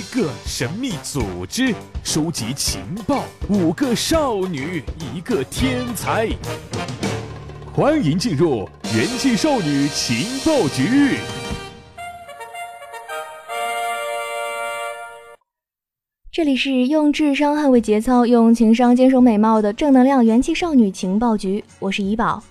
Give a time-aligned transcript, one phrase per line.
[0.00, 4.82] 一个神秘组织，收集情报，五个少女，
[5.14, 6.26] 一个天才。
[7.70, 11.18] 欢迎进入元气少女情报局。
[16.32, 21.62] 这里是用智商捍卫节操，用情商坚守美貌的正能量元气少女情报局。
[21.78, 22.42] 我是怡宝。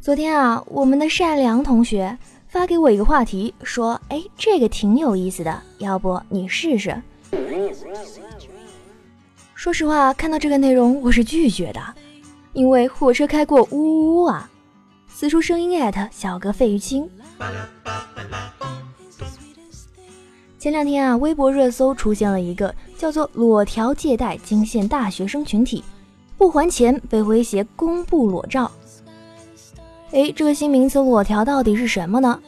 [0.00, 2.18] 昨天啊，我们的善良同学。
[2.56, 7.02] 发给我一个话题，说：“哎，这个挺有意思的，要不你试试？”
[9.54, 11.80] 说实话，看到这个内容我是拒绝的，
[12.54, 14.48] 因为火车开过，呜呜呜啊！
[15.06, 17.06] 此处声音艾特小哥费玉清。
[20.58, 25.84] 前两天啊，微博热搜出现了一个叫做“裸条借贷惊现大学生群体，
[26.38, 28.72] 不还钱被威胁公布裸照”。
[30.12, 32.38] 哎，这个新名词“裸条”到底是什么呢？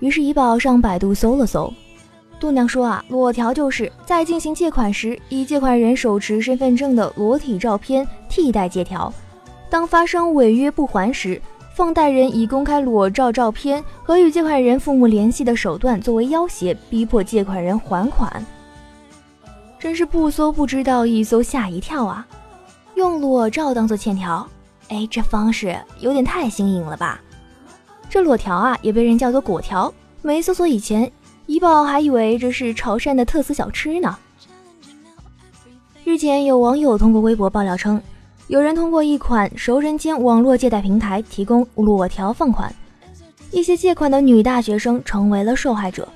[0.00, 1.72] 于是怡宝上百度搜了搜，
[2.38, 9.12] 度娘说啊，裸条就是在进行借款时，以借款人手持身份证的裸体照片替代借条；
[9.68, 11.40] 当发生违约不还时，
[11.74, 18.44] 放贷人以公开裸照照片和与借款人父母联系的手段作为要挟，逼迫借款人还款。
[19.78, 22.26] 真是不搜不知道，一搜吓一跳啊！
[22.94, 24.46] 用裸照当做欠条。
[24.88, 27.20] 哎，这方式有点太新颖了吧？
[28.08, 29.92] 这裸条啊，也被人叫做果条。
[30.22, 31.10] 没搜索以前，
[31.46, 34.16] 怡宝还以为这是潮汕的特色小吃呢。
[36.04, 38.00] 日前，有网友通过微博爆料称，
[38.46, 42.72] 有人通过一款熟人间网络借贷平台提供裸条放款，
[43.50, 46.06] 一些借款的女大学生成为了受害者。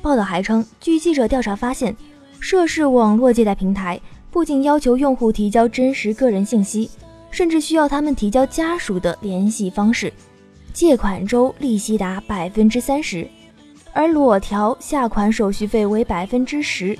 [0.00, 1.94] 报道还称，据记者调查发现，
[2.38, 6.88] 涉事网络借贷平台不仅要求用户提交真实个人信息。
[7.36, 10.10] 甚至需要他们提交家属的联系方式，
[10.72, 13.28] 借款周利息达百分之三十，
[13.92, 16.98] 而裸条下款手续费为百分之十。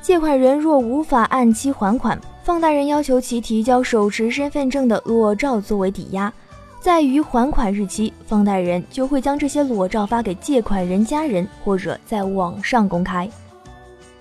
[0.00, 6.32] 借款人若无法按期还款，放贷人要求其提交手持身份证的裸照作为抵押，
[6.80, 13.28] 在于还款日期，放贷人就会将这些裸照发给借款人家人或者在网上公开。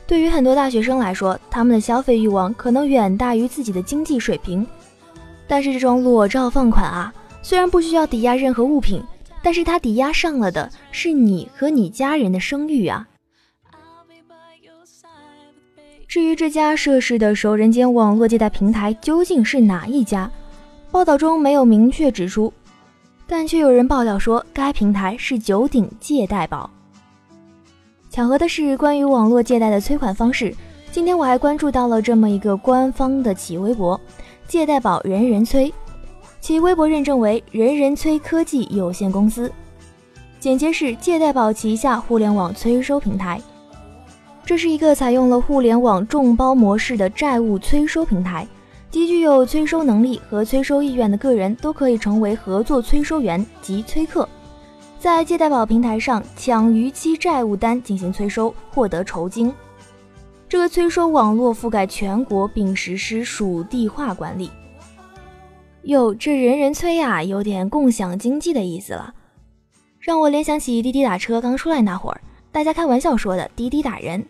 [0.05, 4.67] 对于很多大学生来说，他们的消费欲望可能远大于自己的经济水平。
[5.47, 9.03] 但是这种裸照放款啊，虽然不需要抵押任何物品，
[9.44, 13.07] 但是它抵押上了的是你和你家人的声誉啊。
[16.07, 20.31] 至于这家涉事的熟人间网络借贷平台究竟是哪一家，
[20.89, 22.53] 报道中没有明确指出，
[23.27, 26.69] 但却有人爆料说该平台是九鼎借贷宝。
[28.09, 30.56] 巧合的是，关于网络借贷的催款方式，
[30.89, 34.00] 今天我还关注到了这么一个官方的企微博。
[34.47, 35.73] 借贷宝人人催，
[36.39, 39.51] 其微博认证为人人催科技有限公司，
[40.39, 43.41] 简介是借贷宝旗下互联网催收平台。
[44.45, 48.47] 这是一个采用了互联网众包模式的债务催收平台，
[48.91, 54.29] 即具有催收能力和催收意愿的个人都可以成为合作催收员及催客，
[55.00, 59.51] 在借贷宝平台上抢逾期债务单进行催收，获得酬金。
[60.55, 64.49] 这个催收网络覆盖全国，并实施属地化管理。
[65.81, 69.13] 哟，这人人催呀，有点共享经济的意思了，
[69.99, 72.21] 让我联想起滴滴打车刚出来那会儿，
[72.53, 74.25] 大家开玩笑说的滴滴打人。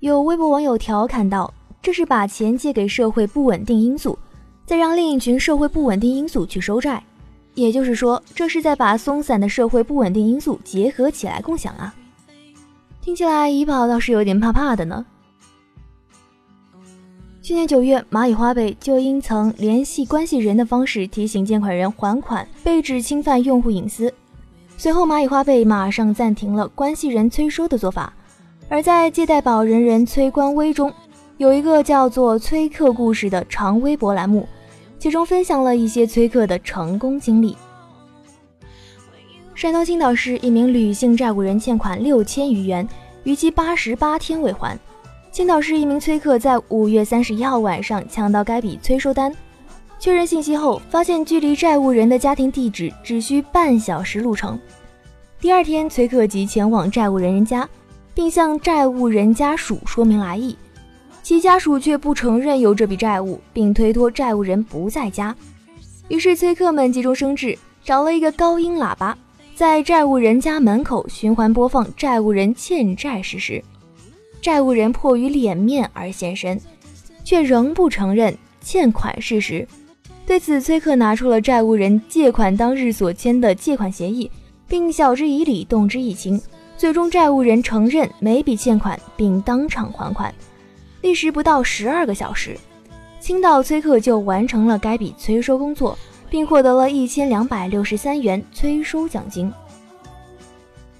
[0.00, 1.52] 有微博网友调侃道
[1.82, 4.18] ：“这是把钱借给社会不稳定因素，
[4.64, 7.04] 再让另一群社会不稳定因素去收债。”
[7.52, 11.94] 也就是说，这是在把松散的社会不稳定因素结合起来共享啊。
[13.02, 15.04] 听起来怡宝倒是有点怕怕的呢。
[17.42, 24.14] 去年九月，蚂蚁花呗就因曾联系关系人的方式提醒借款人还款，被指侵犯用户隐私。
[24.76, 28.12] 随后，蚂蚁花呗马上暂停了关系人催收的做法。
[28.68, 30.92] 而在借贷宝人人催官微中，
[31.36, 34.48] 有一个叫做“催客故事”的长微博栏目，
[35.00, 37.56] 其中分享了一些催客的成功经历。
[39.56, 42.88] 山东青岛市一名女性债务人欠款六千余元，
[43.24, 44.78] 逾期八十八天未还。
[45.32, 49.34] 青岛市一名催客在五月三十一号晚上抢到该笔催收单，
[49.98, 54.60] 确认信息后，发现距离债务人的家庭地址只需半小时路程。
[55.40, 57.66] 第二天，催客即前往债务人人家，
[58.12, 60.54] 并向债务人家属说明来意，
[61.22, 65.34] 其家属却不承认有这笔债务，并推脱债务人不在家。
[66.08, 69.16] 于是，催客们急中生智，找了一个高音喇叭，
[69.54, 73.64] 在债务人家门口循环播放债务人欠债事实。
[74.42, 76.60] 债务人迫于脸面而现身，
[77.22, 79.66] 却仍不承认欠款事实。
[80.26, 84.28] 对此，崔克拿出了债务人借款当日所签的借款协议，
[84.66, 86.42] 并晓之以理，动之以情，
[86.76, 90.34] 最终债务人承认每笔欠款，并当场还款。
[91.02, 92.56] 历时不到十二个小时，
[93.20, 95.96] 青岛崔克就完成了该笔催收工作，
[96.28, 99.52] 并获得了一千两百六十三元催收奖金。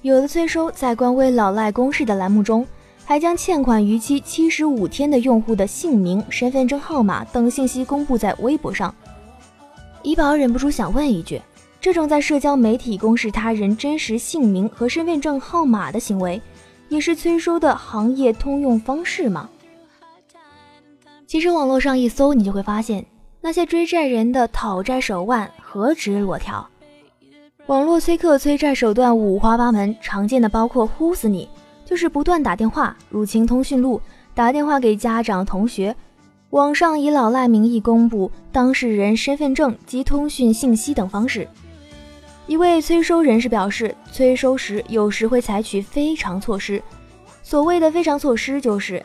[0.01, 2.67] 有的催收在官微“老赖公示”的栏目中，
[3.05, 8.93] 还将欠款逾期七十五天的用户的姓名、身份证号码等信息公布在微博上。
[10.01, 11.41] 怡宝忍不住想问一句：
[11.79, 16.41] 这种在社交媒体公示他人真实姓名和身份证号码的行为，
[16.89, 19.49] 也是催收的行业通用方式吗？
[21.27, 23.05] 其实网络上一搜，你就会发现
[23.41, 26.67] 那些追债人的讨债手腕何止裸条。
[27.67, 31.49] 网络催客催债手段五花八门，常见的包括呼死你，
[31.85, 34.01] 就是不断打电话入侵通讯录，
[34.33, 35.95] 打电话给家长、同学，
[36.51, 41.47] 网上以老赖名义公布当事人身份证及通讯信息等方式。
[42.45, 46.81] 一位催收人士表示，催收时有时会采取非常措施。
[47.41, 49.03] 所谓的非常措施，就是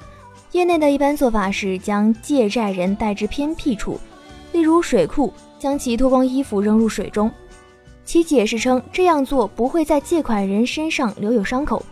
[0.52, 3.98] 业内的一般做法是将借债人带至偏僻处，
[4.52, 7.30] 例如水库，将其脱光衣服扔入水中。
[8.04, 11.84] 其解释称，这样做不会在借款人身上留有伤口，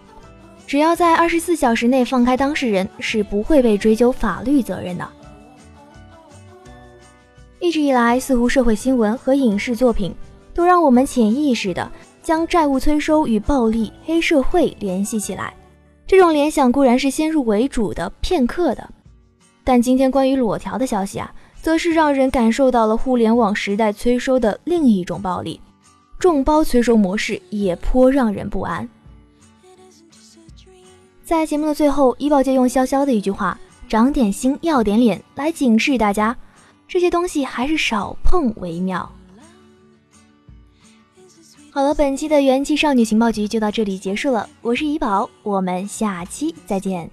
[0.66, 5.08] 只要在二十四小时内放开当事人，是不会被追究法律责任的。
[7.60, 10.14] 一直以来，似乎社会新闻和影视作品
[10.52, 11.90] 都让我们潜意识的
[12.22, 15.54] 将债务催收与暴力、黑社会联系起来。
[16.06, 18.88] 这种联想固然是先入为主的、片刻的，
[19.64, 25.60] 但今天关于裸条的消息啊，则是让人感受到了互联网时代催收的另一种暴力。
[26.18, 28.88] 众包催收模式也颇让人不安。
[31.24, 33.58] 在节目的最后，医保界用潇潇的一句话
[33.88, 36.36] “长点心，要点脸”来警示大家，
[36.86, 39.10] 这些东西还是少碰为妙。
[41.70, 47.10] 好了，本期的元气少女情报局就到这里结束了，我是怡宝，我们下期再见。